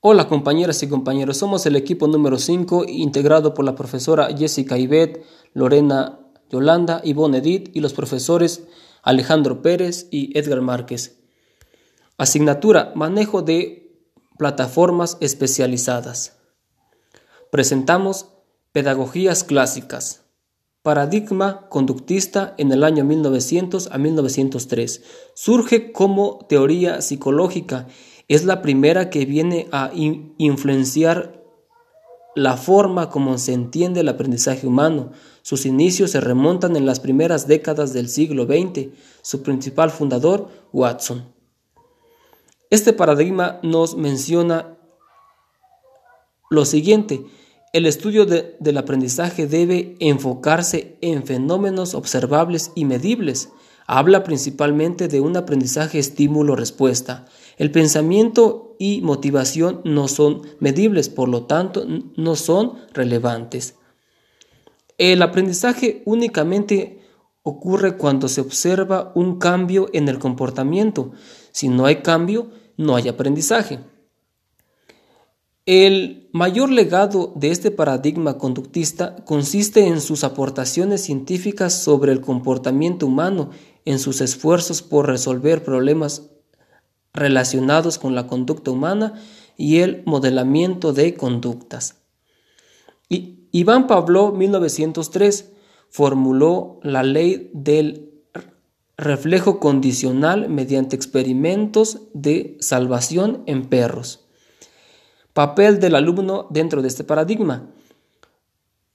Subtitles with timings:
[0.00, 5.24] Hola compañeras y compañeros, somos el equipo número 5 integrado por la profesora Jessica Ibet,
[5.54, 8.62] Lorena Yolanda, Ivonne Edith y los profesores
[9.02, 11.18] Alejandro Pérez y Edgar Márquez.
[12.16, 14.00] Asignatura Manejo de
[14.38, 16.38] plataformas especializadas.
[17.50, 18.26] Presentamos
[18.70, 20.22] Pedagogías clásicas.
[20.82, 25.02] Paradigma conductista en el año 1900 a 1903.
[25.34, 27.88] Surge como teoría psicológica
[28.28, 31.42] es la primera que viene a influenciar
[32.36, 35.10] la forma como se entiende el aprendizaje humano.
[35.42, 38.88] Sus inicios se remontan en las primeras décadas del siglo XX.
[39.22, 41.32] Su principal fundador, Watson.
[42.70, 44.76] Este paradigma nos menciona
[46.50, 47.24] lo siguiente.
[47.72, 53.50] El estudio del aprendizaje debe enfocarse en fenómenos observables y medibles
[53.88, 57.24] habla principalmente de un aprendizaje estímulo-respuesta.
[57.56, 63.76] El pensamiento y motivación no son medibles, por lo tanto no son relevantes.
[64.98, 67.00] El aprendizaje únicamente
[67.42, 71.12] ocurre cuando se observa un cambio en el comportamiento.
[71.50, 73.80] Si no hay cambio, no hay aprendizaje.
[75.70, 83.04] El mayor legado de este paradigma conductista consiste en sus aportaciones científicas sobre el comportamiento
[83.04, 83.50] humano,
[83.84, 86.30] en sus esfuerzos por resolver problemas
[87.12, 89.20] relacionados con la conducta humana
[89.58, 91.96] y el modelamiento de conductas.
[93.10, 95.52] Iván Pablo, 1903,
[95.90, 98.10] formuló la ley del
[98.96, 104.27] reflejo condicional mediante experimentos de salvación en perros.
[105.38, 107.70] Papel del alumno dentro de este paradigma.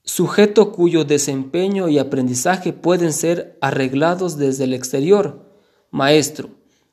[0.03, 5.53] Sujeto cuyo desempeño y aprendizaje pueden ser arreglados desde el exterior.
[5.89, 6.49] Maestro.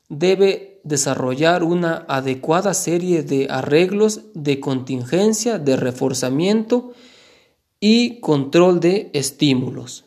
[0.07, 6.93] Debe desarrollar una adecuada serie de arreglos de contingencia, de reforzamiento
[7.81, 10.05] y control de estímulos.